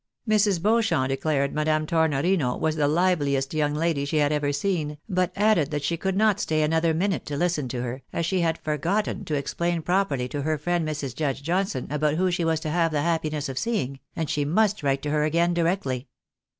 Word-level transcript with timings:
Mrs. 0.27 0.59
Beauchamp 0.59 1.09
declared 1.09 1.53
Madame 1.53 1.85
Tornorino 1.85 2.57
was 2.59 2.75
the 2.75 2.87
HveUest 2.87 3.53
young 3.53 3.75
lady 3.75 4.03
she 4.03 4.17
had 4.17 4.31
ever 4.31 4.51
seen, 4.51 4.97
but 5.07 5.31
added 5.35 5.69
that 5.69 5.83
she 5.83 5.95
could 5.95 6.17
not 6.17 6.39
stay 6.39 6.63
another 6.63 6.91
minute 6.91 7.23
to 7.27 7.37
listen 7.37 7.67
to 7.67 7.83
her, 7.83 8.01
as 8.11 8.25
she 8.25 8.39
had 8.41 8.57
forgotten 8.57 9.25
to 9.25 9.35
explain 9.35 9.83
pro 9.83 10.03
perly 10.03 10.27
to 10.31 10.41
her 10.41 10.57
friend 10.57 10.87
Mrs. 10.89 11.13
Judge 11.13 11.43
Johnson 11.43 11.85
about 11.91 12.15
who 12.15 12.31
she 12.31 12.43
was 12.43 12.59
to 12.61 12.71
have 12.71 12.91
the 12.91 13.03
happiness 13.03 13.47
of 13.47 13.59
seeing, 13.59 13.99
and 14.15 14.27
she 14.27 14.43
must 14.43 14.81
write 14.81 15.03
to 15.03 15.11
her 15.11 15.23
again 15.23 15.53
directly. 15.53 16.07